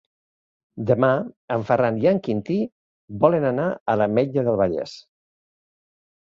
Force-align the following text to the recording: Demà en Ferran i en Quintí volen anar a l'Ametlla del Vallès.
Demà 0.91 1.09
en 1.57 1.65
Ferran 1.67 1.99
i 2.05 2.09
en 2.13 2.23
Quintí 2.29 2.59
volen 3.27 3.47
anar 3.53 3.69
a 3.95 3.99
l'Ametlla 4.03 4.47
del 4.51 4.61
Vallès. 4.65 4.99